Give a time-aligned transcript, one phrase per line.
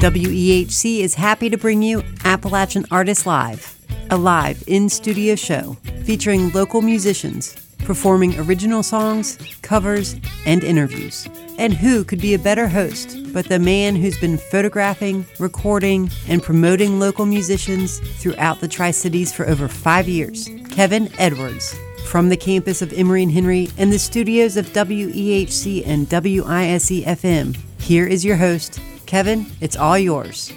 [0.00, 6.50] WEHC is happy to bring you Appalachian Artists Live, a live in studio show featuring
[6.52, 10.16] local musicians performing original songs, covers,
[10.46, 11.28] and interviews.
[11.58, 16.42] And who could be a better host but the man who's been photographing, recording, and
[16.42, 21.78] promoting local musicians throughout the Tri Cities for over five years, Kevin Edwards.
[22.06, 27.56] From the campus of Emory and Henry and the studios of WEHC and WISE FM,
[27.78, 28.80] here is your host,
[29.10, 29.44] Kevin.
[29.60, 30.52] It's all yours.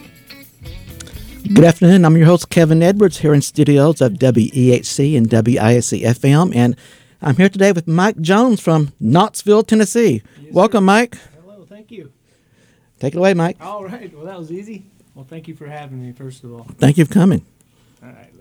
[1.55, 2.05] Good afternoon.
[2.05, 6.75] I'm your host, Kevin Edwards, here in studios of WEHC and WISE FM, and
[7.19, 10.21] I'm here today with Mike Jones from Knoxville, Tennessee.
[10.39, 10.85] Yes, Welcome, sir.
[10.85, 11.17] Mike.
[11.43, 12.11] Hello, thank you.
[12.99, 13.57] Take it away, Mike.
[13.59, 14.15] All right.
[14.15, 14.85] Well, that was easy.
[15.15, 16.67] Well, thank you for having me, first of all.
[16.77, 17.43] Thank you for coming.
[18.03, 18.32] All right.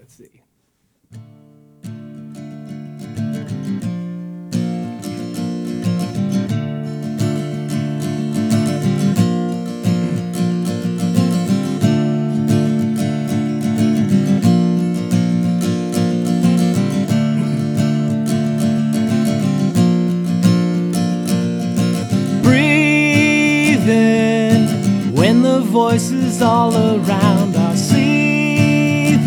[25.62, 29.22] Voices all around are sleeping.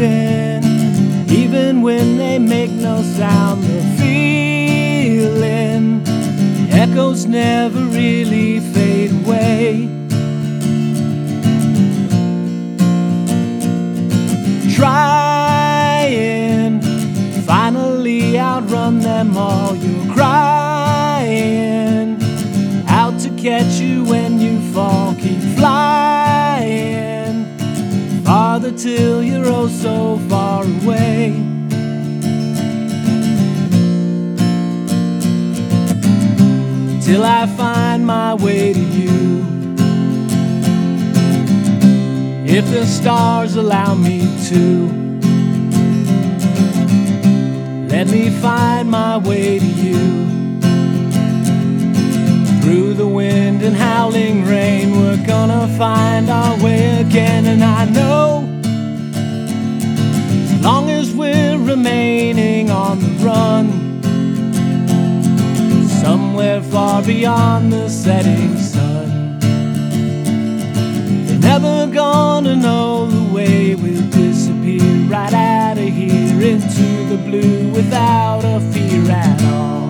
[1.30, 6.04] Even when they make no sound, they're feeling.
[6.72, 9.90] Echoes never really fade away.
[14.76, 16.82] Trying,
[17.44, 19.76] finally outrun them all.
[19.76, 22.18] You're crying
[22.90, 24.60] out to catch you when you
[28.72, 31.34] till you're oh so far away.
[37.02, 39.46] Till I find my way to you.
[42.48, 44.88] If the stars allow me to,
[47.88, 50.26] let me find my way to you.
[52.62, 57.46] Through the wind and howling rain, we're gonna find our way again.
[57.46, 58.55] And I know,
[61.76, 63.68] remaining on the run,
[66.02, 69.38] somewhere far beyond the setting sun,
[71.26, 77.70] they're never gonna know the way we'll disappear right out of here into the blue
[77.72, 79.85] without a fear at all.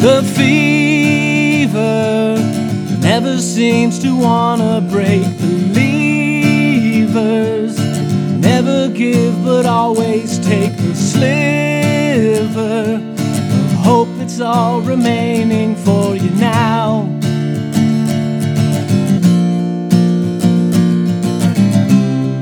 [0.00, 1.76] The fever
[3.02, 7.78] never seems to wanna break the levers.
[8.40, 17.06] Never give, but always take the sliver of hope that's all remaining for you now.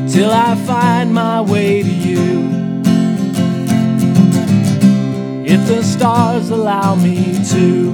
[0.08, 1.97] Till I find my way to
[5.98, 7.91] stars allow me to.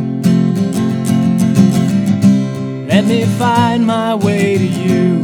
[2.86, 5.22] Let me find my way to you.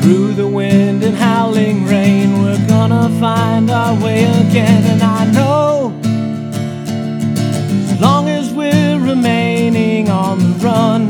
[0.00, 4.82] Through the wind and howling rain, we're gonna find our way again.
[4.92, 5.92] And I know,
[7.92, 11.02] as long as we're remaining on the run,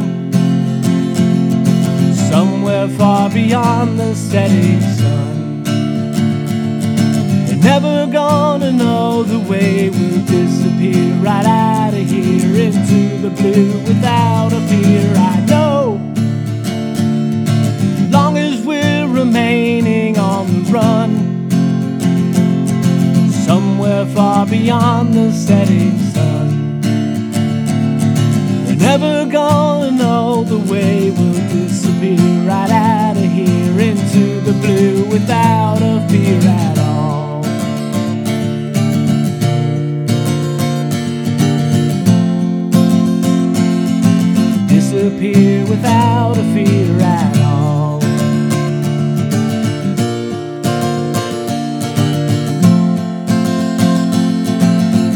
[2.33, 5.38] somewhere far beyond the setting sun
[7.73, 14.55] never gonna know the way we'll disappear right out of here into the blue without
[14.55, 15.07] a fear.
[15.15, 16.01] I know,
[18.11, 21.11] long as we're remaining on the run,
[23.47, 26.81] somewhere far beyond the setting sun.
[28.65, 35.05] We're never gonna know the way we'll disappear right out of here into the blue
[35.13, 36.78] without a fear
[44.99, 48.01] disappear without a fear at all.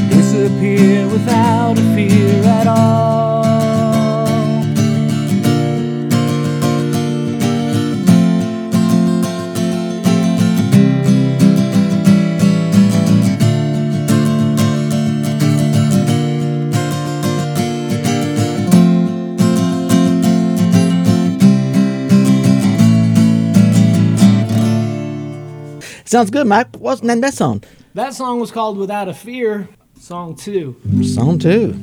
[0.09, 3.12] Disappear without a fear at all.
[26.13, 26.77] Sounds good, Mike.
[26.77, 27.65] What's name that song?
[27.95, 29.67] That song was called Without a Fear,
[29.99, 30.77] song two.
[31.03, 31.75] Song two.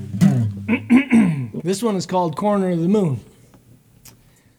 [1.64, 3.22] This one is called Corner of the Moon.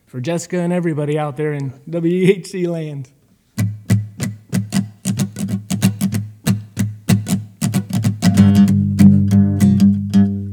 [0.06, 3.10] For Jessica and everybody out there in WHC land.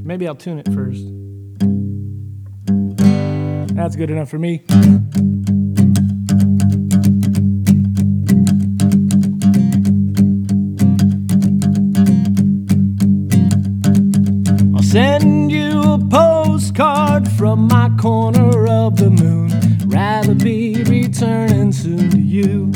[0.06, 1.04] Maybe I'll tune it first.
[3.76, 4.64] That's good enough for me.
[18.88, 19.52] Of the moon.
[19.88, 22.72] Rather be returning soon to you.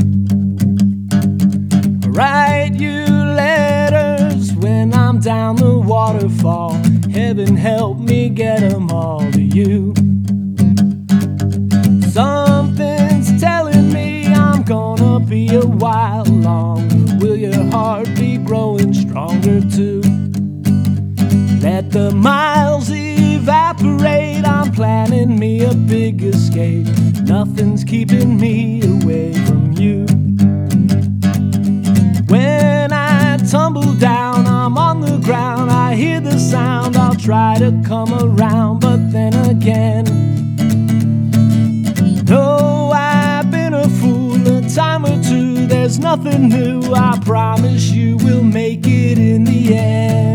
[2.03, 6.73] I'll write you letters when I'm down the waterfall.
[7.11, 9.90] Heaven help me get 'em all to you.
[26.61, 27.23] Escape.
[27.23, 30.05] Nothing's keeping me away from you.
[32.27, 35.71] When I tumble down, I'm on the ground.
[35.71, 36.95] I hear the sound.
[36.97, 40.05] I'll try to come around, but then again,
[42.25, 45.67] no, I've been a fool a time or two.
[45.67, 46.81] There's nothing new.
[46.93, 50.30] I promise you we'll make it in the end.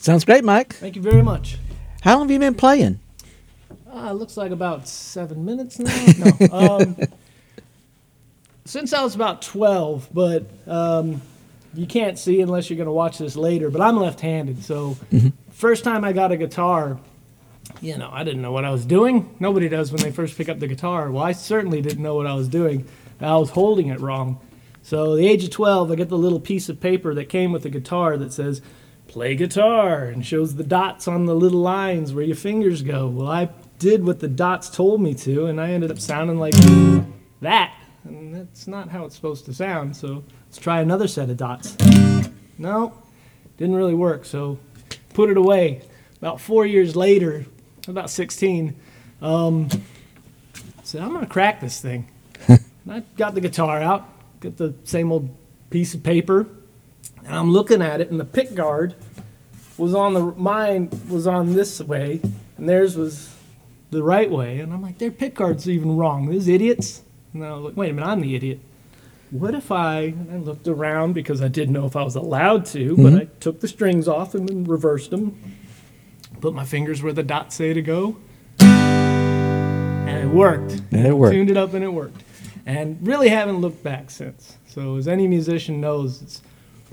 [0.00, 0.72] Sounds great, Mike.
[0.72, 1.58] Thank you very much.
[2.00, 3.00] How long have you been playing?
[3.92, 6.06] Uh, looks like about seven minutes now.
[6.40, 6.48] No.
[6.56, 6.96] Um,
[8.64, 11.20] since I was about 12, but um,
[11.74, 13.68] you can't see unless you're going to watch this later.
[13.68, 14.64] But I'm left handed.
[14.64, 14.96] So,
[15.50, 16.98] first time I got a guitar,
[17.82, 19.36] you know, I didn't know what I was doing.
[19.38, 21.10] Nobody does when they first pick up the guitar.
[21.10, 22.86] Well, I certainly didn't know what I was doing.
[23.20, 24.40] I was holding it wrong.
[24.82, 27.64] So, the age of 12, I get the little piece of paper that came with
[27.64, 28.62] the guitar that says,
[29.10, 33.08] play guitar and shows the dots on the little lines where your fingers go.
[33.08, 33.48] Well, I
[33.80, 36.54] did what the dots told me to, and I ended up sounding like
[37.40, 37.74] that.
[38.04, 41.76] And that's not how it's supposed to sound, so let's try another set of dots.
[42.56, 42.94] No,
[43.56, 44.60] didn't really work, so
[45.12, 45.82] put it away.
[46.18, 47.46] About four years later,
[47.88, 48.76] about 16,
[49.22, 49.68] um,
[50.54, 52.08] I said, I'm going to crack this thing.
[52.48, 55.34] and I got the guitar out, got the same old
[55.68, 56.46] piece of paper,
[57.24, 58.94] and I'm looking at it, and the pick guard
[59.76, 62.20] was on the mine was on this way,
[62.56, 63.34] and theirs was
[63.90, 66.28] the right way, and I'm like, their pick guard's even wrong.
[66.28, 67.02] These idiots.
[67.32, 68.60] And I was like, wait a minute, I'm the idiot.
[69.30, 70.14] What if I?
[70.32, 73.16] I looked around because I didn't know if I was allowed to, but mm-hmm.
[73.16, 75.40] I took the strings off and then reversed them,
[76.40, 78.16] put my fingers where the dots say to go,
[78.58, 80.82] and it worked.
[80.90, 81.34] And it worked.
[81.34, 82.24] Tuned it up and it worked,
[82.66, 84.56] and really haven't looked back since.
[84.66, 86.42] So as any musician knows, it's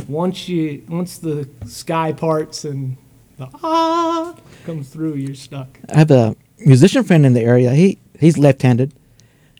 [0.07, 2.97] once you once the sky parts and
[3.37, 4.35] the ah
[4.65, 5.79] comes through, you're stuck.
[5.93, 7.71] I have a musician friend in the area.
[7.73, 8.93] He he's left-handed.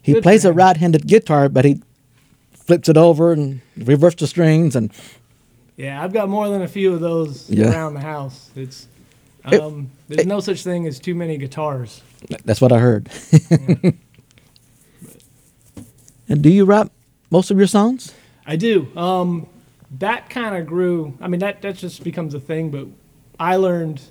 [0.02, 0.56] He Good plays a him.
[0.56, 1.82] right-handed guitar, but he
[2.54, 4.92] flips it over and reverses the strings, and
[5.76, 7.70] Yeah, I've got more than a few of those Yeah.
[7.72, 8.50] around the house.
[8.56, 8.88] It's
[9.52, 12.02] It- um, there's no such thing as too many guitars.
[12.46, 13.10] that's what I heard.
[16.30, 16.90] and do you write
[17.30, 18.14] most of your songs?
[18.46, 18.88] I do.
[18.98, 19.48] Um,
[19.92, 21.18] that kind of grew.
[21.22, 22.70] I mean, that that just becomes a thing.
[22.72, 22.88] But
[23.40, 24.02] I learned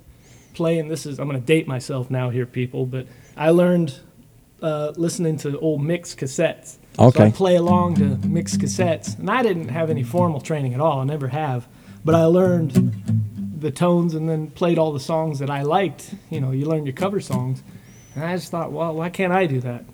[0.54, 0.88] playing.
[0.88, 2.86] This is I'm going to date myself now here, people.
[2.86, 3.06] But
[3.36, 3.98] I learned
[4.62, 6.76] uh, listening to old mix cassettes.
[6.96, 7.30] So I Okay.
[7.32, 11.00] play along to mix cassettes, and I didn't have any formal training at all.
[11.00, 11.68] I never have.
[12.04, 12.94] But I learned
[13.58, 16.14] the tones and then played all the songs that I liked.
[16.30, 17.62] You know, you learn your cover songs,
[18.14, 19.84] and I just thought, well, why can't I do that?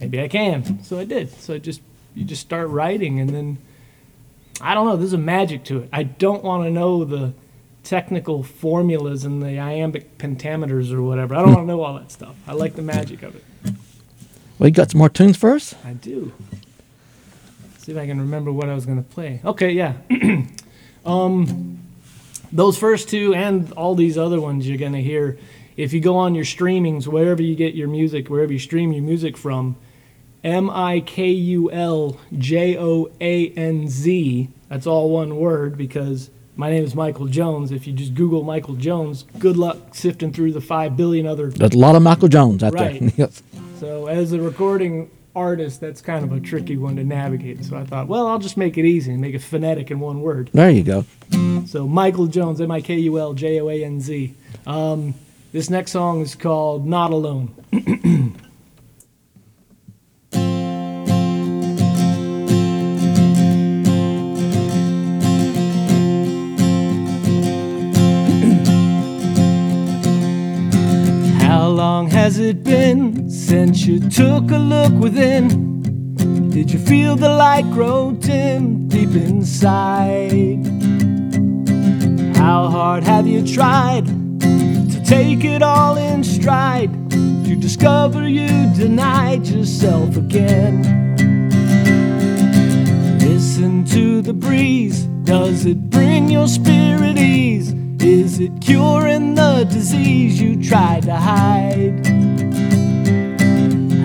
[0.00, 0.82] Maybe I can.
[0.84, 1.30] So I did.
[1.32, 1.82] So I just
[2.14, 3.58] you just start writing, and then
[4.60, 4.96] I don't know.
[4.96, 5.88] There's a magic to it.
[5.92, 7.32] I don't want to know the
[7.84, 11.34] technical formulas and the iambic pentameters or whatever.
[11.34, 12.34] I don't want to know all that stuff.
[12.46, 13.44] I like the magic of it.
[14.58, 15.74] Well, you got some more tunes for us?
[15.84, 16.32] I do.
[17.78, 19.40] see if I can remember what I was going to play.
[19.44, 19.94] Okay, yeah.
[21.06, 21.78] um,
[22.52, 25.38] those first two and all these other ones you're going to hear.
[25.76, 29.04] If you go on your streamings, wherever you get your music, wherever you stream your
[29.04, 29.76] music from,
[30.44, 34.48] M I K U L J O A N Z.
[34.68, 37.72] That's all one word because my name is Michael Jones.
[37.72, 41.74] If you just Google Michael Jones, good luck sifting through the five billion other There's
[41.74, 43.00] a lot of Michael Jones out Right.
[43.00, 43.10] there.
[43.16, 43.42] Yes.
[43.80, 47.64] so as a recording artist, that's kind of a tricky one to navigate.
[47.64, 50.20] So I thought, well, I'll just make it easy and make it phonetic in one
[50.20, 50.50] word.
[50.52, 51.04] There you go.
[51.66, 54.34] So Michael Jones, M I K U L J O A N Z.
[54.66, 55.14] Um,
[55.52, 57.54] this next song is called Not Alone.
[72.28, 75.48] has it been since you took a look within?
[76.50, 80.60] Did you feel the light grow dim deep inside?
[82.36, 84.04] How hard have you tried
[84.42, 86.92] to take it all in stride?
[87.10, 90.82] To discover you denied yourself again.
[93.20, 95.04] Listen to the breeze.
[95.24, 97.72] Does it bring your spirit ease?
[98.00, 102.06] Is it curing the disease you tried to hide?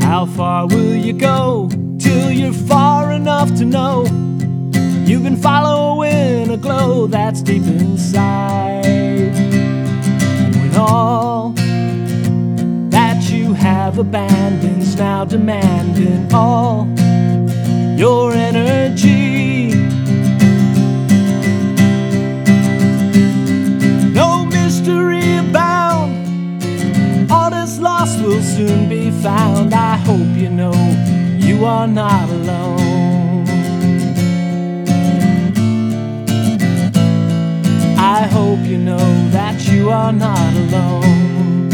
[0.02, 1.70] How far will you go
[2.00, 4.06] till you're far enough to know
[5.06, 8.84] you can follow in a glow that's deep inside?
[10.56, 11.50] When all
[12.90, 16.88] that you have abandon's now demanding all
[17.96, 19.33] your energy.
[29.74, 29.94] Found.
[29.94, 30.74] I hope you know
[31.38, 33.48] you are not alone.
[37.98, 41.72] I hope you know that you are not alone.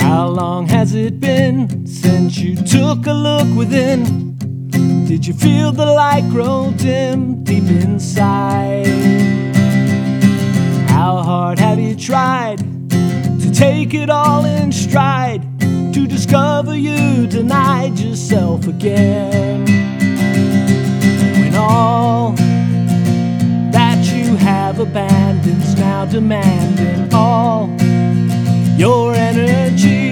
[0.00, 4.17] How long has it been since you took a look within?
[5.08, 8.86] Did you feel the light grow dim deep inside?
[10.90, 12.58] How hard have you tried
[12.90, 15.40] to take it all in stride?
[15.94, 19.64] To discover you denied yourself again.
[21.40, 22.32] When all
[23.72, 27.70] that you have abandon's now demanding all
[28.76, 30.07] your energy.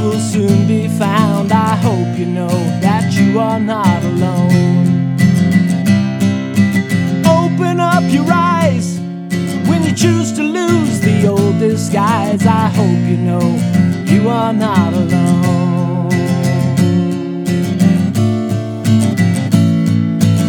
[0.00, 1.52] will soon be found.
[1.52, 2.48] I hope you know
[2.80, 5.16] that you are not alone.
[7.26, 8.98] Open up your eyes
[9.68, 12.46] when you choose to lose the old disguise.
[12.46, 13.46] I hope you know
[14.04, 16.12] you are not alone.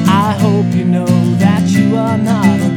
[0.08, 2.69] I hope you know that you are not alone.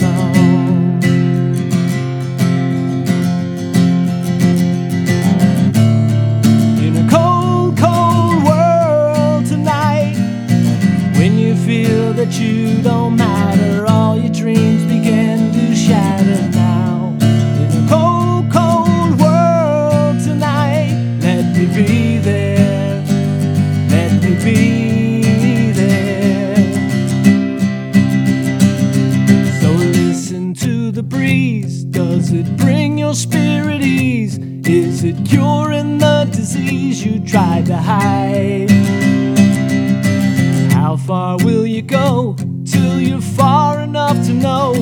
[41.13, 44.73] far will you go till you're far enough to know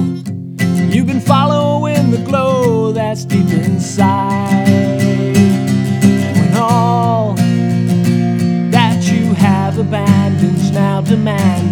[0.93, 4.69] you've been following the glow that's deep inside?
[6.39, 7.35] When all
[8.77, 11.70] that you have abandoned now demand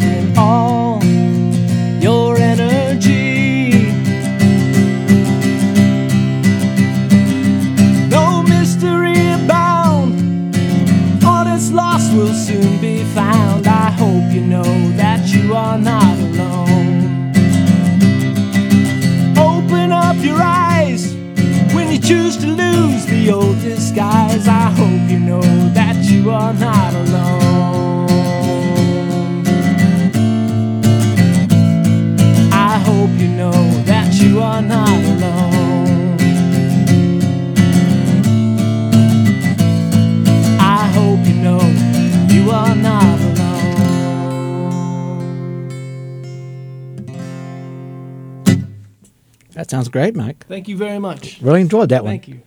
[49.89, 50.47] was great, Mike.
[50.47, 51.41] Thank you very much.
[51.41, 52.13] Really enjoyed that one.
[52.13, 52.43] Thank you.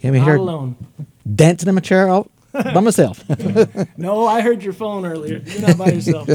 [0.00, 0.76] Came Not here alone.
[1.32, 3.22] Dancing in my chair all by myself.
[3.96, 5.42] no, I heard your phone earlier.
[5.46, 6.28] You're not by yourself.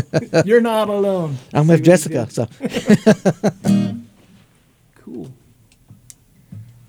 [0.45, 1.37] You're not alone.
[1.53, 2.47] I'm with Jessica, so.
[4.95, 5.31] cool.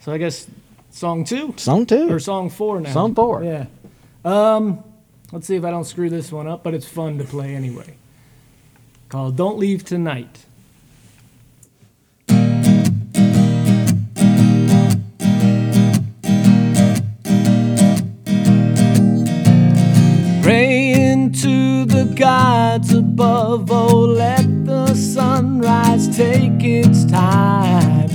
[0.01, 0.47] So I guess
[0.91, 1.55] song two?
[1.57, 2.09] Song two.
[2.09, 2.93] Or song four now.
[2.93, 3.43] Song four.
[3.43, 3.67] Yeah.
[4.25, 4.85] Um,
[5.33, 7.97] let's see if I don't screw this one up, but it's fun to play anyway.
[9.09, 10.45] Called Don't Leave Tonight.
[21.29, 23.71] to the gods above.
[23.71, 28.09] Oh, let the sunrise take its time.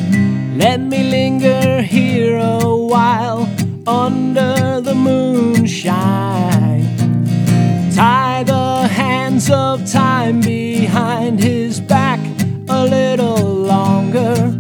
[0.58, 3.48] Let me linger here a while
[3.86, 6.86] under the moonshine.
[7.94, 12.20] Tie the hands of time behind his back
[12.70, 14.60] a little longer.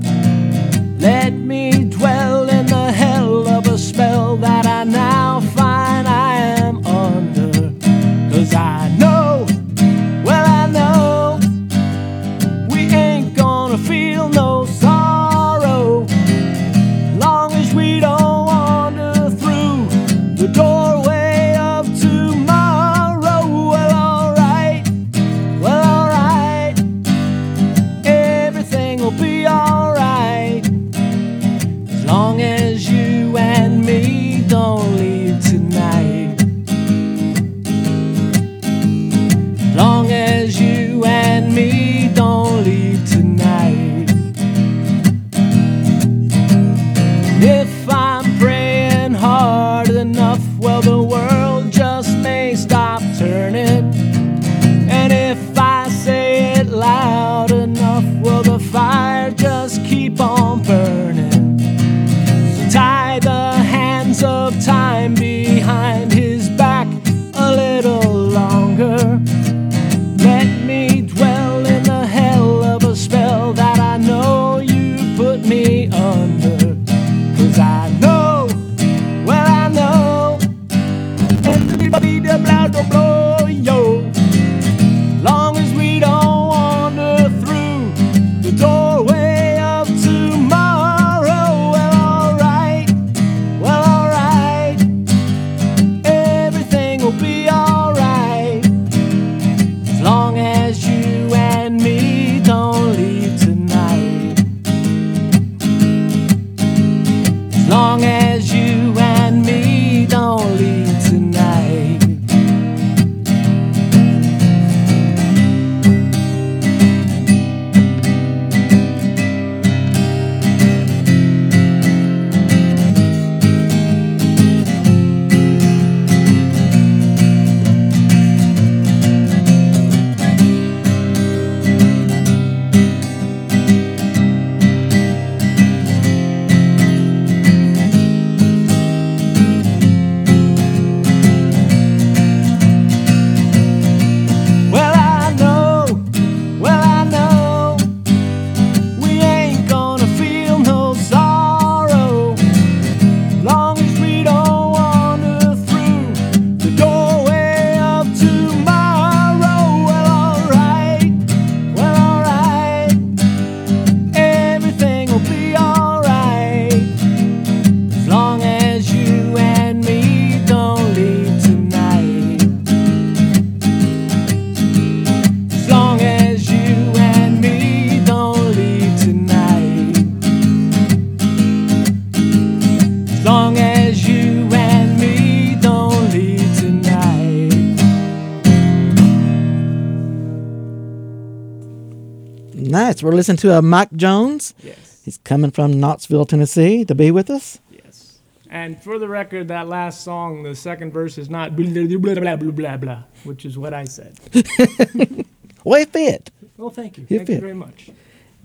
[193.03, 194.53] We're listening to uh, Mike Jones.
[194.63, 195.01] Yes.
[195.03, 197.59] He's coming from Knoxville, Tennessee, to be with us.
[197.69, 198.19] Yes.
[198.49, 202.15] And for the record, that last song, the second verse is not blah blah blah
[202.15, 204.17] blah blah blah, blah which is what I said.
[205.63, 206.29] Well, it fit.
[206.57, 207.05] Well, thank you.
[207.09, 207.89] You Thank you very much.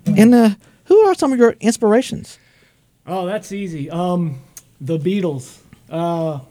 [0.05, 0.49] And uh,
[0.85, 2.39] who are some of your inspirations?
[3.05, 3.89] Oh, that's easy.
[3.89, 4.39] Um,
[4.79, 5.59] the Beatles.
[5.91, 6.41] Uh, a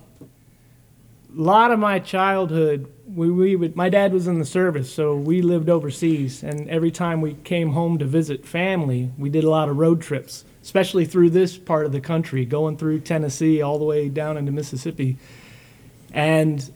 [1.34, 3.76] lot of my childhood, we, we would.
[3.76, 7.72] My dad was in the service, so we lived overseas, and every time we came
[7.72, 11.86] home to visit family, we did a lot of road trips, especially through this part
[11.86, 15.16] of the country, going through Tennessee all the way down into Mississippi.
[16.12, 16.70] And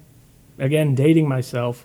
[0.59, 1.85] again, dating myself,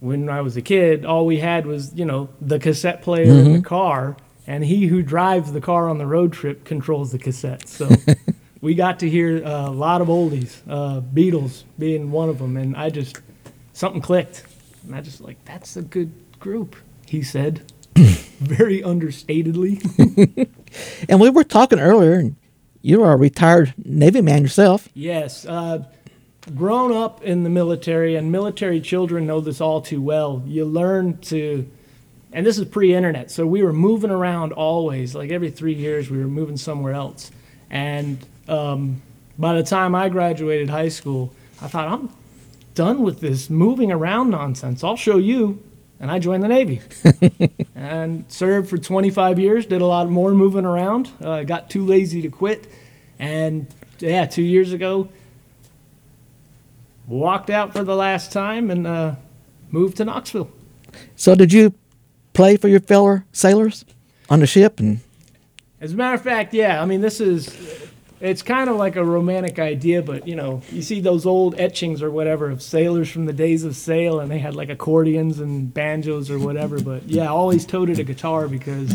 [0.00, 3.52] when I was a kid, all we had was, you know, the cassette player in
[3.54, 7.68] the car, and he who drives the car on the road trip controls the cassette.
[7.68, 7.88] So
[8.60, 12.56] we got to hear uh, a lot of oldies, uh, Beatles being one of them,
[12.56, 13.20] and I just,
[13.78, 14.42] something clicked.
[14.84, 16.74] And I just like, that's a good group,
[17.06, 20.48] he said, very understatedly.
[21.08, 22.36] And we were talking earlier, and
[22.82, 24.90] you are a retired Navy man yourself.
[24.92, 25.46] Yes.
[25.46, 25.84] Uh,
[26.54, 30.42] grown up in the military, and military children know this all too well.
[30.46, 31.66] You learn to,
[32.34, 35.14] and this is pre internet, so we were moving around always.
[35.14, 37.30] Like every three years, we were moving somewhere else.
[37.70, 39.00] And um,
[39.38, 42.10] by the time I graduated high school, I thought, I'm
[42.78, 44.84] done with this moving around nonsense.
[44.84, 45.60] I'll show you.
[45.98, 46.80] And I joined the Navy
[47.74, 51.10] and served for 25 years, did a lot more moving around.
[51.20, 52.68] Uh, got too lazy to quit.
[53.18, 53.66] And
[53.98, 55.08] yeah, two years ago,
[57.08, 59.16] walked out for the last time and uh,
[59.72, 60.48] moved to Knoxville.
[61.16, 61.74] So, did you
[62.32, 63.84] play for your fellow sailors
[64.30, 64.78] on the ship?
[64.78, 65.00] And
[65.80, 67.48] As a matter of fact, yeah, I mean, this is,
[68.20, 72.02] it's kind of like a romantic idea, but you know, you see those old etchings
[72.02, 75.72] or whatever of sailors from the days of sail, and they had like accordions and
[75.72, 76.80] banjos or whatever.
[76.80, 78.94] But yeah, always toted a guitar because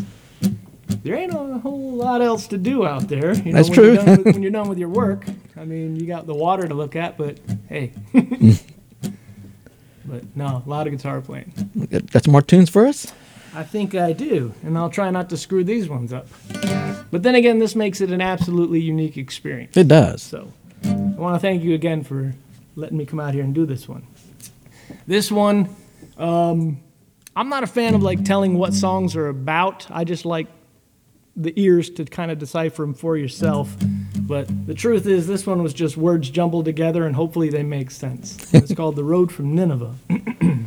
[1.04, 3.34] there ain't a whole lot else to do out there.
[3.34, 3.94] You know, That's when true.
[3.94, 6.68] You're done with, when you're done with your work, I mean, you got the water
[6.68, 7.94] to look at, but hey.
[8.14, 8.62] Mm.
[10.06, 11.54] but no, a lot of guitar playing.
[12.12, 13.12] got some more tunes for us?
[13.56, 16.28] I think I do, and I'll try not to screw these ones up.
[17.12, 19.78] But then again, this makes it an absolutely unique experience.
[19.78, 20.24] It does.
[20.24, 20.52] So
[20.84, 22.34] I want to thank you again for
[22.76, 24.08] letting me come out here and do this one.
[25.06, 25.70] This one,
[26.18, 26.80] um,
[27.36, 29.86] I'm not a fan of like telling what songs are about.
[29.92, 30.48] I just like
[31.36, 33.76] the ears to kind of decipher them for yourself.
[34.20, 37.92] But the truth is, this one was just words jumbled together, and hopefully they make
[37.92, 38.38] sense.
[38.54, 39.96] It's called "The Road from Nineveh."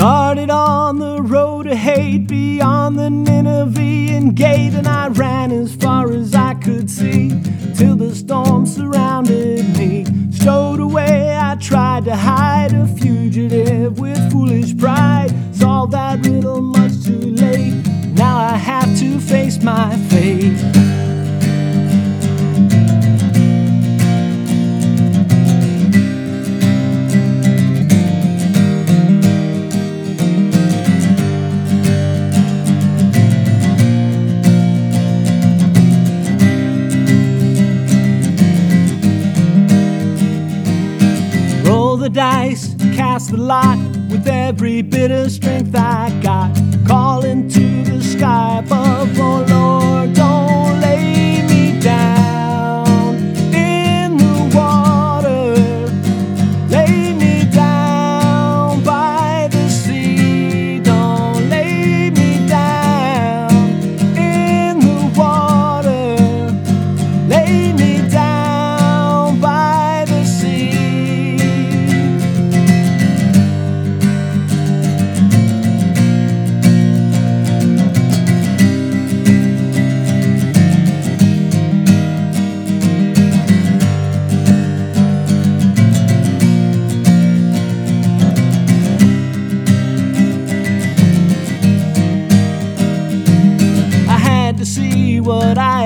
[0.00, 6.10] Started on the road to hate beyond the Ninevean gate, and I ran as far
[6.10, 7.28] as I could see
[7.76, 10.06] till the storm surrounded me.
[10.30, 15.34] Stowed away, I tried to hide a fugitive with foolish pride.
[15.54, 17.86] Saw that riddle much too late.
[18.14, 20.56] Now I have to face my fate.
[42.00, 43.76] The dice, cast the lot
[44.10, 46.50] with every bit of strength I got.
[46.86, 51.49] Calling to the sky above, oh Lord, don't lay me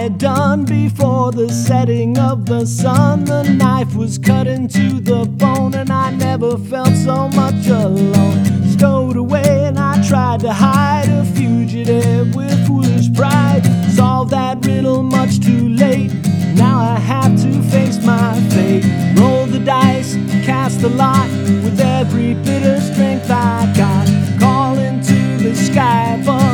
[0.05, 3.25] had done before the setting of the sun.
[3.25, 8.45] The knife was cut into the bone, and I never felt so much alone.
[8.77, 13.62] Stowed away, and I tried to hide a fugitive with foolish pride.
[13.97, 16.12] Solved that riddle much too late.
[16.55, 18.85] Now I have to face my fate.
[19.19, 21.31] Roll the dice, cast the lot
[21.64, 24.07] with every bit of strength I got.
[24.38, 26.54] Call into the sky above,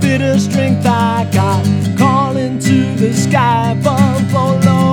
[0.00, 1.64] bit of strength I got.
[1.98, 4.85] Calling to the sky above, oh Lord,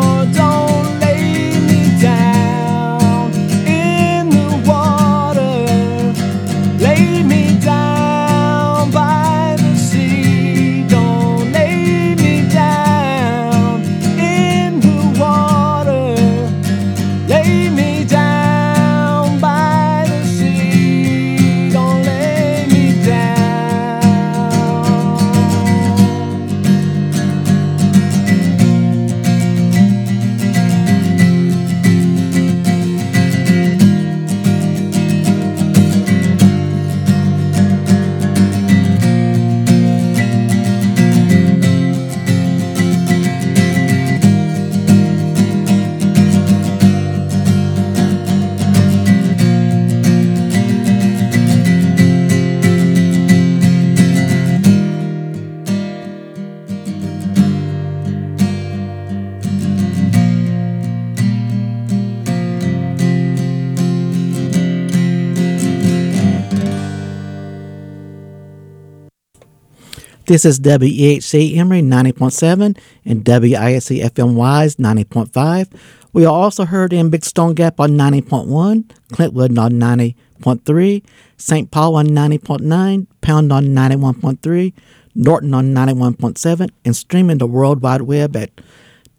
[70.33, 75.67] This is WEHC Emory 90.7 and WISE FM Wise 90.5.
[76.11, 81.03] We are also heard in Big Stone Gap on 90.1, Clintwood on 90.3,
[81.37, 81.69] St.
[81.69, 84.73] Paul on 90.9, Pound on 91.3,
[85.13, 88.49] Norton on 91.7, and streaming the World Wide Web at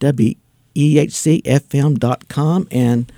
[0.01, 0.37] WEHCFM.com.
[2.73, 3.13] And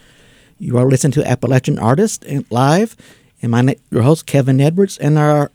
[0.58, 2.94] you are listening to Appalachian Artist live.
[3.40, 4.98] And my your host, Kevin Edwards.
[4.98, 5.50] And our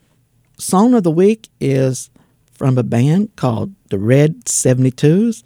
[0.58, 2.10] song of the week is
[2.62, 5.41] from a band called the Red 72s,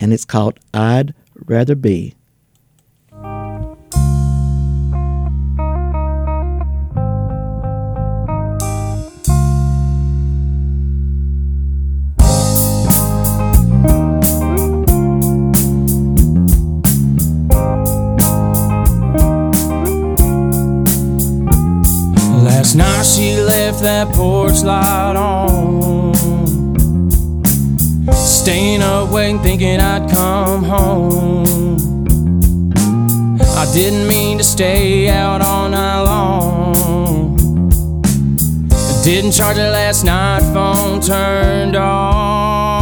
[0.00, 1.14] and it's called I'd
[1.46, 2.16] Rather Be.
[22.42, 26.39] Last night she left that porch light on.
[28.26, 31.76] Staying awake thinking I'd come home.
[33.56, 37.36] I didn't mean to stay out all night long.
[38.72, 42.79] I didn't charge it last night, phone turned off.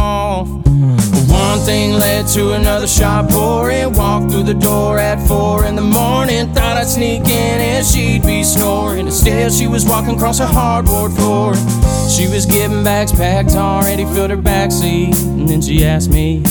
[1.69, 3.93] Thing led to another shot pouring.
[3.93, 6.51] Walked through the door at four in the morning.
[6.51, 9.05] Thought I'd sneak in and she'd be snoring.
[9.05, 11.53] Instead, she was walking across a hardwood floor.
[12.09, 15.13] She was getting bags packed, already filled her backseat.
[15.23, 16.41] And then she asked me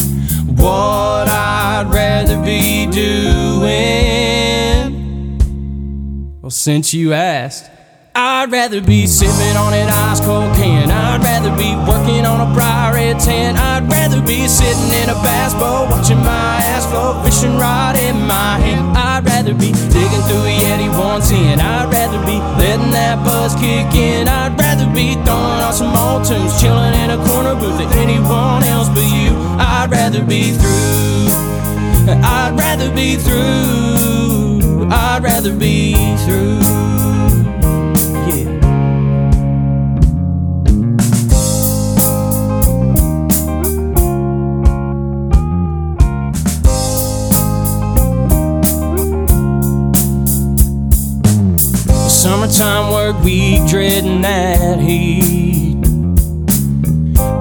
[0.54, 3.58] what I'd rather be doing.
[6.40, 7.77] Well, since you asked.
[8.20, 10.90] I'd rather be sipping on an ice cold can.
[10.90, 12.50] I'd rather be working on a
[12.92, 13.56] red tan.
[13.56, 18.16] I'd rather be sitting in a bass boat watching my ass float, fishing rod in
[18.26, 18.98] my hand.
[18.98, 21.60] I'd rather be digging through a Yeti 110.
[21.60, 24.26] I'd rather be letting that buzz kick in.
[24.26, 28.64] I'd rather be throwing on some old tunes, chilling in a corner booth than anyone
[28.64, 29.30] else but you.
[29.62, 31.30] I'd rather be through.
[32.18, 34.90] I'd rather be through.
[34.90, 35.94] I'd rather be
[36.26, 36.58] through.
[52.48, 55.76] Summertime work week, dreading that heat.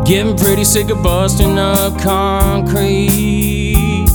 [0.06, 4.06] Getting pretty sick of busting up concrete.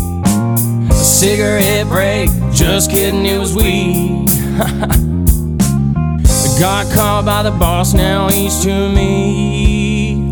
[0.91, 4.27] A cigarette break, just kidding, it was weed.
[6.61, 10.31] Got called by the boss, now he's to me.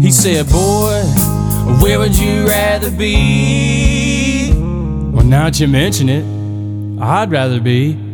[0.00, 1.04] He said, Boy,
[1.80, 4.52] where would you rather be?
[4.54, 6.24] Well, now that you mention it,
[7.00, 8.07] I'd rather be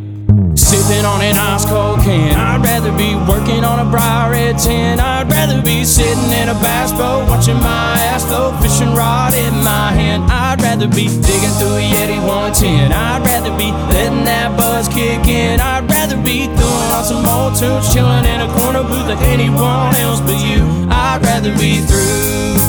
[0.85, 2.35] sipping on an ice cold can.
[2.35, 4.99] I'd rather be working on a bright red tin.
[4.99, 9.53] I'd rather be sitting in a bass boat watching my ass float, fishing rod in
[9.63, 10.23] my hand.
[10.31, 12.91] I'd rather be digging through a Yeti 110.
[12.91, 15.59] I'd rather be letting that buzz kick in.
[15.59, 19.95] I'd rather be throwing on some old tunes, chilling in a corner booth than anyone
[19.95, 20.61] else but you.
[20.89, 22.61] I'd rather be through.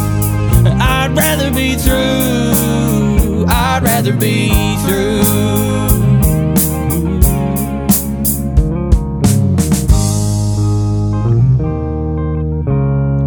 [0.81, 3.44] I'd rather be through.
[3.48, 5.95] I'd rather be through.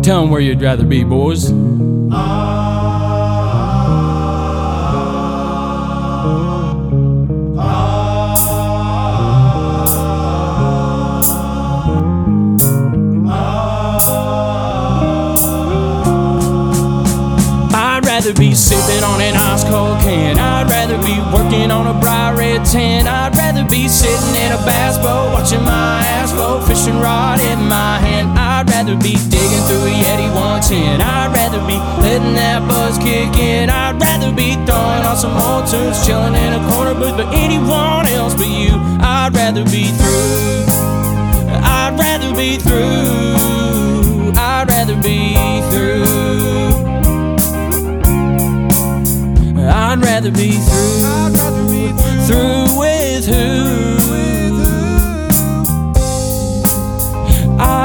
[0.09, 1.51] Tell them where you'd rather be, boys.
[1.51, 1.53] I'd
[18.03, 20.39] rather be sipping on an ice cold can.
[20.39, 23.05] I'd rather be working on a bright red tin.
[23.07, 27.59] I'd rather be sitting in a bass boat watching my ass flow, fishing rod in
[27.67, 28.39] my hand.
[28.39, 28.48] I
[28.89, 31.01] rather be digging through a Yeti 110.
[31.01, 33.69] I'd rather be letting that buzz kick in.
[33.69, 37.17] I'd rather be throwing on some old tunes, chilling in a corner booth.
[37.17, 38.71] But anyone else but you,
[39.01, 40.65] I'd rather be through.
[41.61, 44.33] I'd rather be through.
[44.35, 45.35] I'd rather be
[45.69, 46.05] through.
[49.69, 51.05] I'd rather be through.
[51.05, 52.25] I'd rather be through.
[52.25, 53.98] Through with who?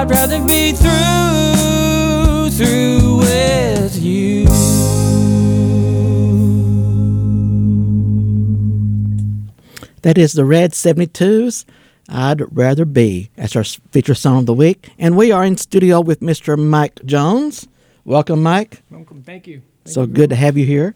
[0.05, 4.45] I'd rather be through, through with you.
[10.03, 11.65] That is the Red 72s.
[12.11, 13.31] I'd rather be.
[13.37, 14.91] That's our feature song of the week.
[14.99, 16.63] And we are in studio with Mr.
[16.63, 17.67] Mike Jones.
[18.05, 18.83] Welcome, Mike.
[18.91, 19.23] Welcome.
[19.23, 19.63] Thank you.
[19.87, 20.95] Thank so you good to have you here.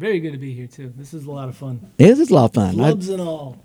[0.00, 0.94] Very good to be here too.
[0.96, 1.78] This is a lot of fun.
[1.98, 2.74] It is a lot of fun.
[2.74, 3.58] Flubs and all.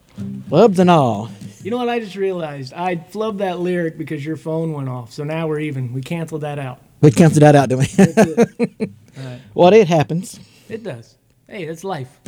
[0.49, 1.29] Flubs and all.
[1.63, 1.87] You know what?
[1.87, 5.13] I just realized I flubbed that lyric because your phone went off.
[5.13, 5.93] So now we're even.
[5.93, 6.81] We canceled that out.
[6.99, 7.85] We canceled that out, didn't we?
[7.85, 8.17] That's
[8.59, 8.91] it.
[9.17, 9.41] Alright.
[9.53, 10.37] well, it happens.
[10.67, 11.15] It does.
[11.47, 12.19] Hey, that's life.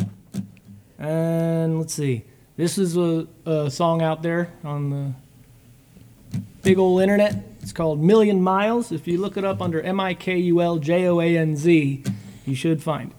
[0.97, 2.23] And let's see.
[2.55, 7.35] This is a, a song out there on the big old internet.
[7.61, 8.93] It's called Million Miles.
[8.93, 11.57] If you look it up under M I K U L J O A N
[11.57, 12.05] Z,
[12.45, 13.17] you should find it.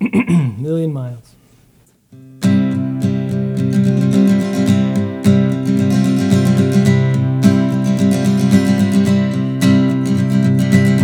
[0.56, 1.34] Million Miles.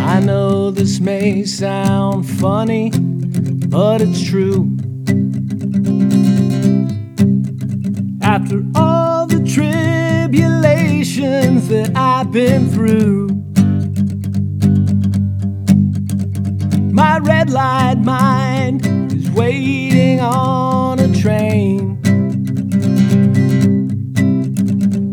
[0.00, 2.90] I know this may sound funny,
[3.68, 4.74] but it's true.
[8.22, 13.28] After all the tribulations that I've been through,
[16.92, 18.85] my red light mind
[19.36, 22.00] waiting on a train.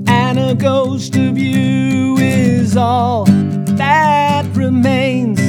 [0.08, 3.26] And a ghost of you is all
[3.76, 5.42] that remains.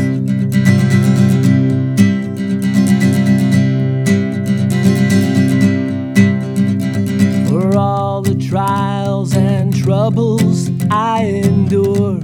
[7.48, 12.20] For all the trials and troubles I endure.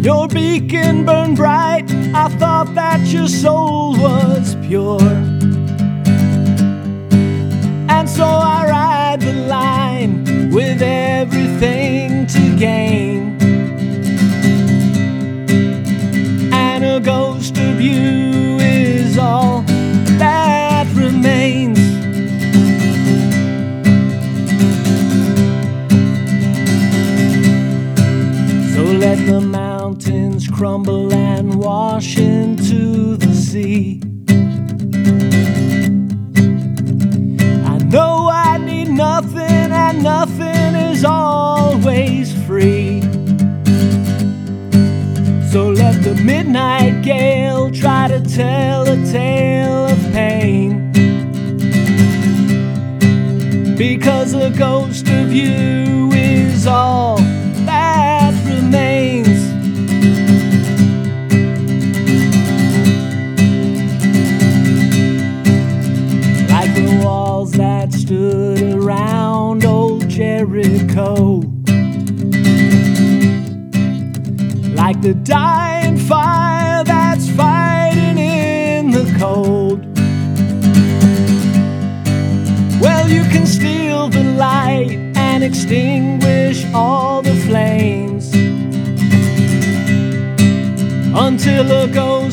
[0.00, 1.95] Your beacon burned bright,
[2.26, 5.25] I thought that your soul was pure.
[48.36, 50.92] Tell a tale of pain.
[53.78, 54.85] Because a ghost
[85.46, 88.34] extinguish all the flames.
[91.14, 92.25] Until a ghost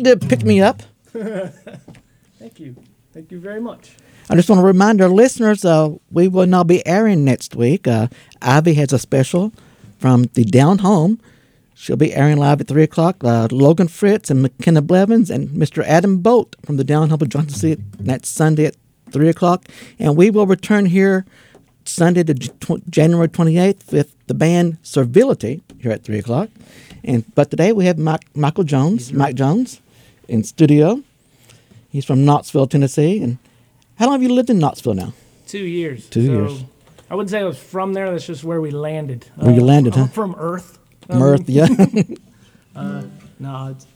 [0.00, 0.82] That was a good pick me up.
[2.38, 2.76] Thank you.
[3.12, 3.96] Thank you very much.
[4.28, 7.86] I just want to remind our listeners uh, we will not be airing next week.
[7.86, 8.08] Uh,
[8.40, 9.52] Ivy has a special
[9.98, 11.20] from the Down Home.
[11.74, 13.24] She'll be airing live at 3 o'clock.
[13.24, 15.82] Uh, Logan Fritz and McKenna Blevins and Mr.
[15.84, 17.64] Adam Bolt from the Down Home will join us
[17.98, 18.76] next Sunday at
[19.10, 19.66] 3 o'clock.
[19.98, 21.26] And we will return here
[21.84, 26.48] Sunday, to tw- January 28th, with the band Servility here at 3 o'clock.
[27.02, 29.80] And But today we have Mike, Michael Jones, Mike Jones,
[30.30, 31.02] in studio.
[31.90, 33.20] He's from Knoxville, Tennessee.
[33.22, 33.38] And
[33.98, 35.12] how long have you lived in Knoxville now?
[35.46, 36.08] Two years.
[36.08, 36.64] Two So, years.
[37.10, 38.10] I wouldn't say I was from there.
[38.10, 39.26] That's just where we landed.
[39.36, 40.06] Where you landed, I'm huh?
[40.12, 40.78] From Earth.
[41.08, 41.66] Mirth, yeah.
[43.40, 43.86] No, it's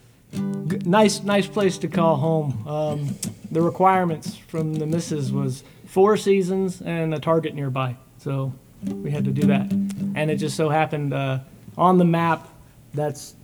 [0.69, 2.67] g- nice, nice place to call home.
[2.67, 3.15] Um,
[3.51, 9.25] the requirements from the missus was four seasons and a target nearby, so we had
[9.27, 9.71] to do that.
[9.71, 11.41] And it just so happened uh,
[11.77, 12.49] on the map
[12.95, 13.35] that's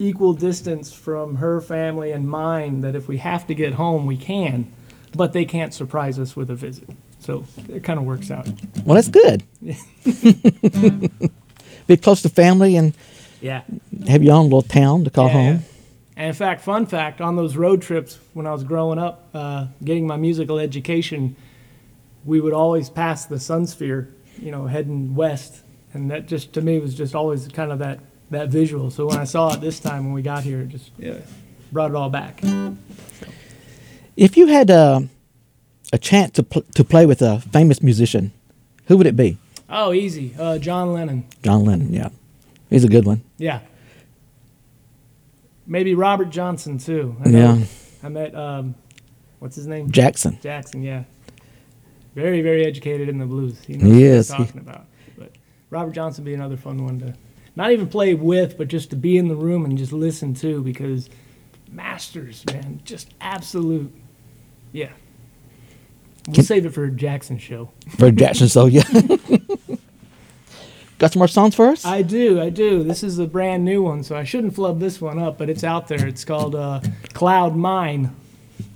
[0.00, 2.80] equal distance from her family and mine.
[2.80, 4.72] That if we have to get home, we can,
[5.14, 6.88] but they can't surprise us with a visit.
[7.20, 8.48] So it kind of works out.
[8.84, 9.44] well, that's good.
[11.86, 12.94] Be close to family and
[13.40, 13.62] Yeah.
[14.08, 15.46] have your own little town to call Yeah, home.
[15.54, 15.58] yeah.
[16.16, 19.66] And in fact, fun fact, on those road trips when I was growing up, uh,
[19.84, 21.36] getting my musical education,
[22.24, 25.62] we would always pass the Sun Sphere, you know, heading west,
[25.94, 28.00] and that just to me was just always kind of that
[28.30, 28.90] that visual.
[28.90, 31.18] So when I saw it this time when we got here, it just yeah,
[31.72, 32.40] brought it all back.
[34.16, 35.00] If you had uh,
[35.92, 38.32] a chance to, pl- to play with a famous musician,
[38.86, 39.38] who would it be?
[39.68, 41.26] Oh, easy, uh, John Lennon.
[41.42, 42.08] John Lennon, yeah.
[42.68, 43.22] He's a good one.
[43.38, 43.60] Yeah.
[45.66, 47.16] Maybe Robert Johnson too.
[47.24, 47.64] I know Yeah.
[48.02, 48.74] I met um,
[49.38, 49.90] what's his name?
[49.90, 50.38] Jackson.
[50.42, 51.04] Jackson, yeah.
[52.14, 53.60] Very, very educated in the blues.
[53.64, 54.32] He knows He what is.
[54.34, 54.86] he's He- about.
[55.16, 55.32] But
[55.70, 57.14] Robert Johnson be another fun one to
[57.56, 60.62] not even play with, but just to be in the room and just listen to
[60.62, 61.08] because
[61.70, 63.92] masters, man, just absolute.
[64.72, 64.90] Yeah.
[66.26, 67.70] We'll Can- save it for Jackson show.
[67.96, 68.82] For Jackson, show, yeah.
[70.98, 71.86] Got some more songs for us?
[71.86, 72.82] I do, I do.
[72.84, 75.64] This is a brand new one, so I shouldn't flub this one up, but it's
[75.64, 76.06] out there.
[76.06, 76.80] It's called uh,
[77.14, 78.14] Cloud Mine,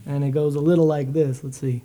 [0.06, 1.44] and it goes a little like this.
[1.44, 1.82] Let's see.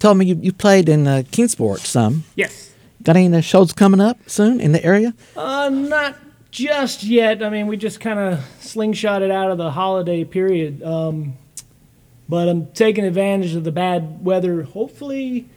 [0.00, 2.24] Told me you, you played in uh, Kingsport some.
[2.34, 2.72] Yes.
[3.02, 5.14] Got any uh, shows coming up soon in the area?
[5.36, 6.16] Uh, not
[6.50, 7.42] just yet.
[7.42, 10.82] I mean, we just kind of slingshotted out of the holiday period.
[10.82, 11.34] Um,
[12.28, 14.62] but I'm taking advantage of the bad weather.
[14.62, 15.48] Hopefully,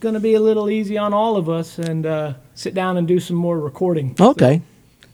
[0.00, 3.06] going to be a little easy on all of us and uh, sit down and
[3.06, 4.14] do some more recording.
[4.18, 4.62] Okay.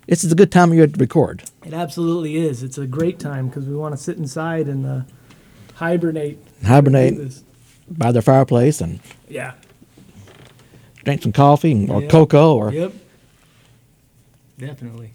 [0.06, 1.44] This is a good time of year to record.
[1.64, 2.62] It absolutely is.
[2.62, 5.00] It's a great time because we want to sit inside and uh,
[5.74, 6.38] hibernate.
[6.64, 7.42] Hibernate.
[7.88, 9.52] By their fireplace and Yeah.
[11.04, 12.10] drink some coffee or Yep.
[12.10, 12.54] cocoa.
[12.56, 12.92] Or Yep.
[14.58, 15.10] Definitely.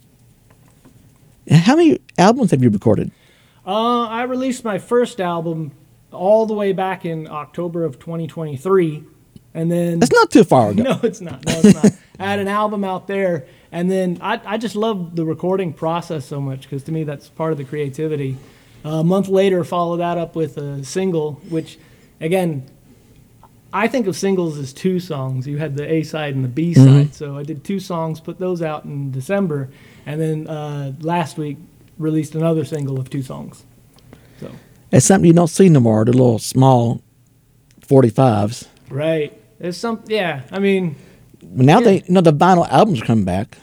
[1.47, 3.11] And how many albums have you recorded?
[3.65, 5.71] Uh, I released my first album
[6.11, 9.03] all the way back in October of 2023,
[9.53, 10.83] and then That's not too far ago.
[10.83, 11.45] no, it's not.
[11.45, 11.91] No, it's not.
[12.19, 16.25] I had an album out there, and then I, I just love the recording process
[16.25, 18.37] so much because to me that's part of the creativity.
[18.83, 21.77] a month later, follow that up with a single, which,
[22.21, 22.65] again,
[23.71, 25.47] I think of singles as two songs.
[25.47, 28.39] You had the A side and the B side, so I did two songs, put
[28.39, 29.69] those out in December,
[30.05, 31.57] and then uh, last week
[31.97, 33.63] released another single of two songs.
[34.39, 34.49] So
[34.91, 36.03] It's something you don't see no more.
[36.05, 37.01] The little small
[37.87, 38.67] 45s.
[38.89, 40.41] right, there's some yeah.
[40.51, 40.95] I mean,
[41.41, 41.85] now Yeah.
[41.85, 43.57] they, you know, the vinyl albums come back.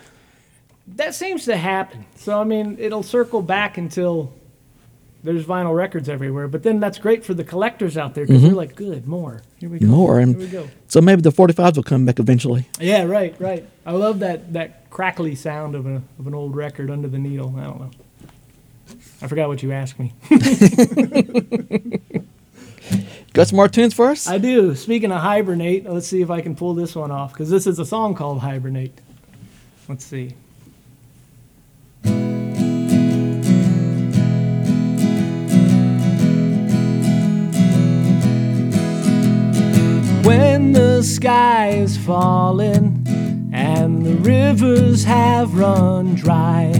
[0.86, 2.04] that seems to happen.
[2.16, 4.32] So I mean, it'll circle back until
[5.26, 6.48] there's vinyl records everywhere.
[6.48, 8.58] But then that's great for the collectors out there because they're mm-hmm.
[8.58, 9.42] like, good, more.
[9.58, 9.86] Here we go.
[9.86, 10.68] More, and- Here we go.
[10.88, 12.66] So maybe the 45s will come back eventually.
[12.80, 13.68] Yeah, right, right.
[13.84, 17.54] I love that that crackly sound of a of an old record under the needle.
[17.58, 17.90] I don't know.
[19.20, 20.14] I forgot what you asked me.
[23.32, 24.28] Got some more tunes for us?
[24.28, 24.74] I do.
[24.74, 27.78] Speaking of hibernate, let's see if I can pull this one off because this is
[27.78, 28.98] a song called Hibernate.
[29.88, 30.34] Let's see.
[41.66, 43.04] Sky is falling
[43.52, 46.72] and the rivers have run dry,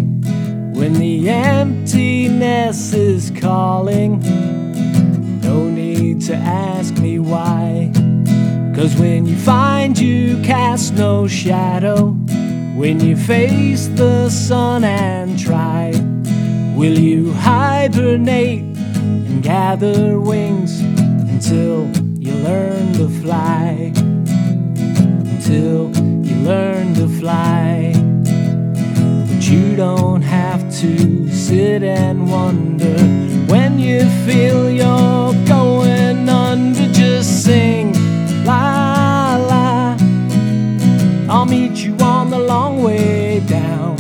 [0.74, 4.20] when the emptiness is calling,
[5.41, 7.91] no need to ask me why.
[8.76, 12.11] Cause when you find you cast no shadow,
[12.76, 15.91] when you face the sun and try,
[16.76, 18.76] will you hibernate
[19.28, 23.95] and gather wings until you learn to fly?
[25.49, 25.92] You
[26.42, 27.92] learn to fly.
[29.28, 32.99] But you don't have to sit and wonder
[33.53, 36.92] when you feel you're going under.
[36.92, 37.92] Just sing
[38.44, 39.97] la la.
[41.28, 43.97] I'll meet you on the long way down.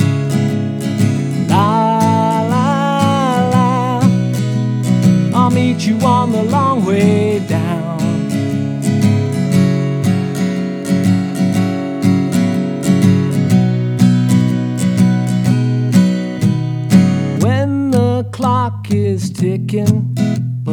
[1.46, 4.00] La la la.
[5.32, 6.65] I'll meet you on the long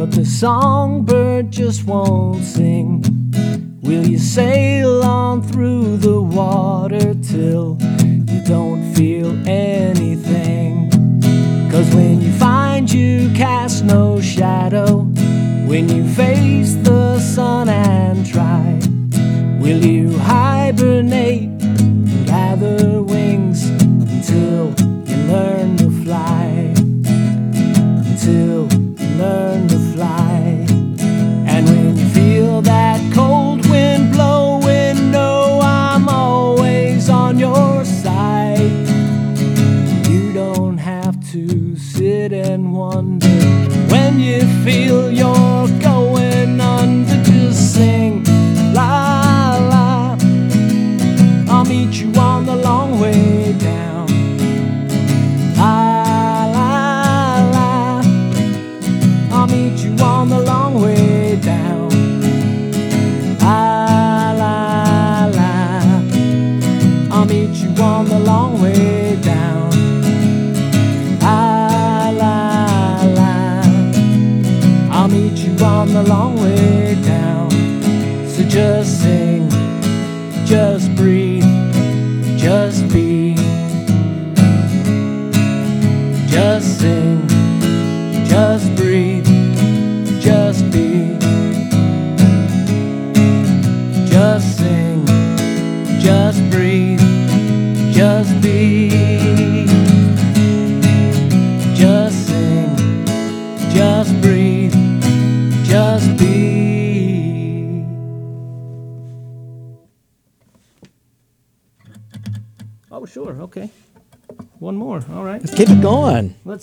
[0.04, 3.02] but the songbird just won't sing.
[3.80, 7.78] Will you sail on through the water till
[8.28, 10.90] you don't feel anything?
[11.70, 15.03] Cause when you find you cast no shadow,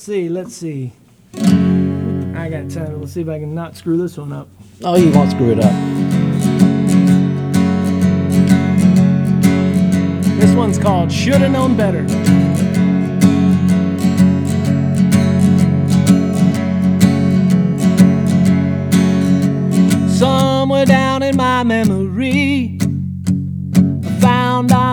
[0.02, 0.30] Let's see.
[0.30, 0.93] Let's see.
[1.36, 2.99] I got time.
[2.99, 4.47] Let's see if I can not screw this one up.
[4.84, 5.72] Oh, you won't screw it up.
[10.39, 12.08] This one's called Shoulda Known Better.
[20.10, 22.80] Somewhere down in my memory,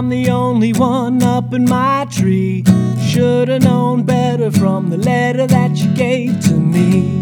[0.08, 2.64] The only one up in my tree.
[3.06, 7.20] Shoulda known better from the letter that you gave to me.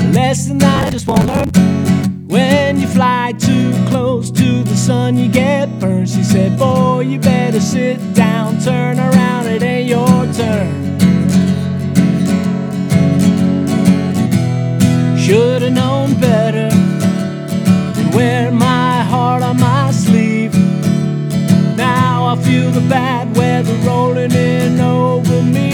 [0.00, 1.48] A lesson I just won't learn.
[2.26, 6.08] When you fly too close to the sun, you get burned.
[6.08, 10.84] She said, Boy, you better sit down, turn around, it ain't your turn.
[15.16, 16.43] Should've known better
[22.74, 25.73] the bad weather rolling in over me.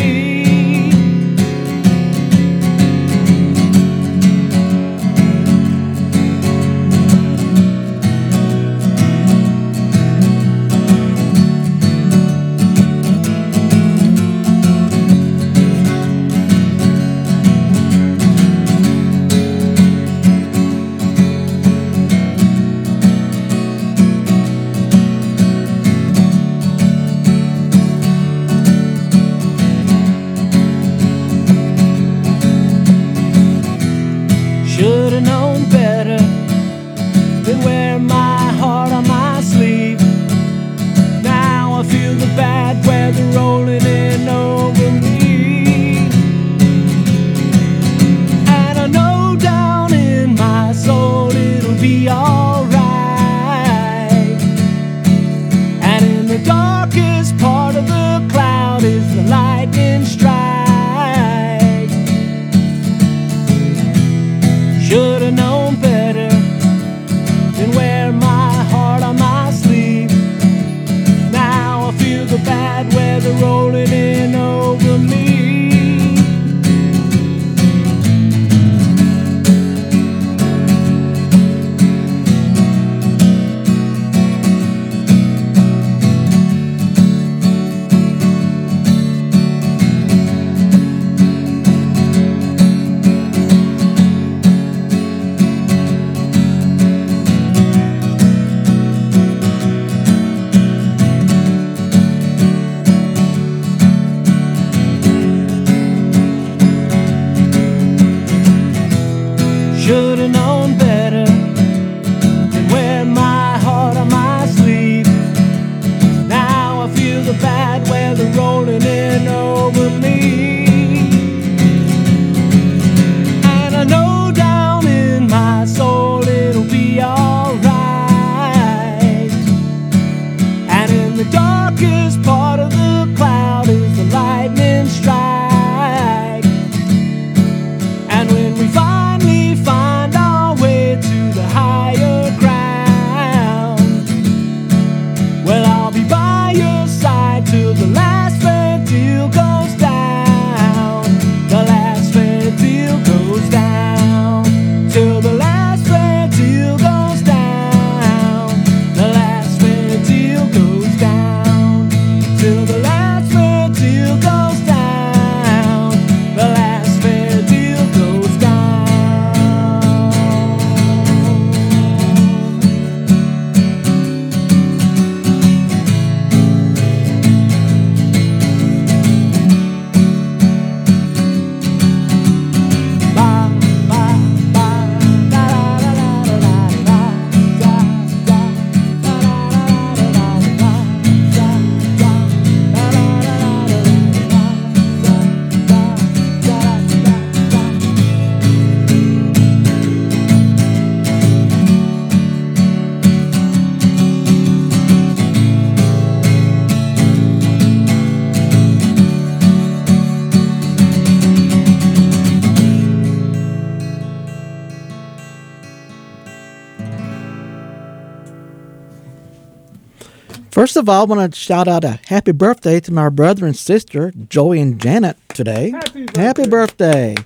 [220.81, 224.12] Of all, I want to shout out a happy birthday to my brother and sister,
[224.31, 225.70] Joey and Janet, today.
[225.70, 227.16] Happy Happy birthday.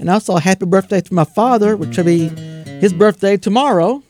[0.00, 2.28] And also a happy birthday to my father, which will be
[2.80, 4.02] his birthday tomorrow.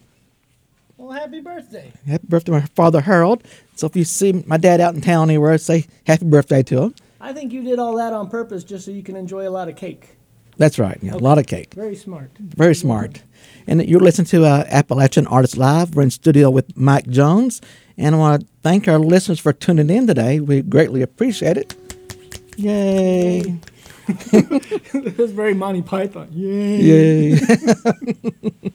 [0.97, 1.93] Well, happy birthday.
[2.07, 3.45] Happy birthday, to my father Harold.
[3.75, 6.95] So if you see my dad out in town anywhere, say happy birthday to him.
[7.21, 9.69] I think you did all that on purpose just so you can enjoy a lot
[9.69, 10.17] of cake.
[10.57, 10.99] That's right.
[11.03, 11.75] Yeah, A lot of cake.
[11.75, 12.31] Very smart.
[12.39, 13.23] Very smart.
[13.67, 15.95] And you're listening to uh, Appalachian Artists Live.
[15.95, 17.61] We're in studio with Mike Jones.
[17.99, 20.41] And I want to thank our listeners for tuning in today.
[20.41, 21.75] We greatly appreciate it.
[22.57, 23.59] Yay.
[24.07, 26.29] That's very Monty Python.
[26.31, 26.81] Yay.
[26.81, 27.41] Yay.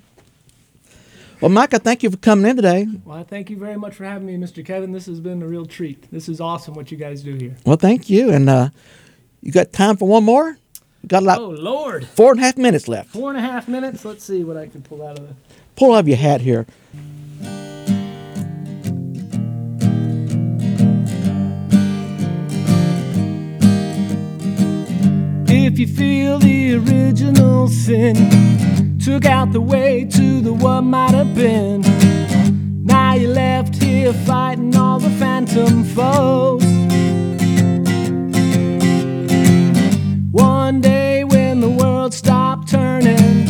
[1.41, 2.87] well, I thank you for coming in today.
[3.05, 4.65] Well, I thank you very much for having me, Mr.
[4.65, 4.91] Kevin.
[4.91, 6.11] This has been a real treat.
[6.11, 7.55] This is awesome what you guys do here.
[7.65, 8.31] Well, thank you.
[8.31, 8.69] And uh,
[9.41, 10.57] you got time for one more?
[11.07, 12.05] got like oh, Lord.
[12.05, 13.09] four and a half minutes left.
[13.09, 14.05] Four and a half minutes?
[14.05, 15.35] Let's see what I can pull out of the.
[15.75, 16.65] Pull out of your hat here.
[25.53, 31.35] If you feel the original sin took out the way to the what might have
[31.35, 31.81] been,
[32.85, 36.63] now you're left here fighting all the phantom foes.
[40.31, 43.45] One day when the world stopped turning,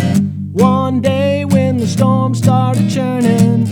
[0.53, 3.67] one day when the storm started churning,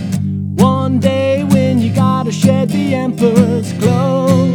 [0.54, 4.49] one day when you gotta shed the emperor's clothes.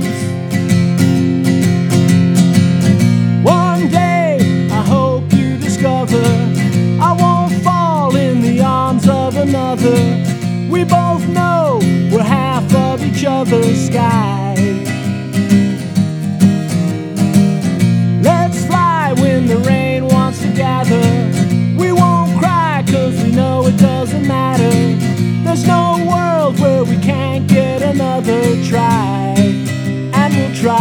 [30.66, 30.72] So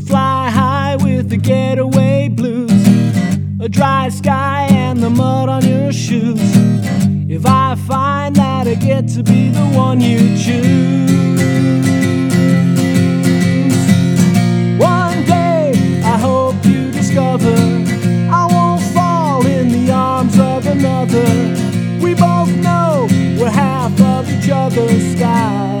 [0.00, 2.70] fly high with the getaway blues,
[3.60, 6.40] a dry sky and the mud on your shoes.
[7.28, 11.11] If I find that I get to be the one you choose,
[24.78, 25.71] each sky.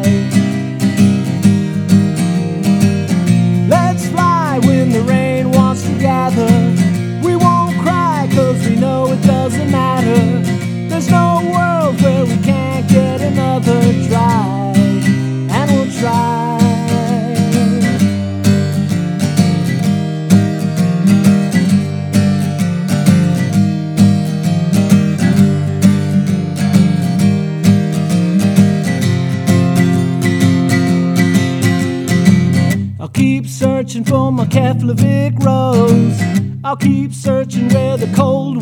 [34.42, 36.20] My Keflavik rose.
[36.64, 38.61] I'll keep searching where the cold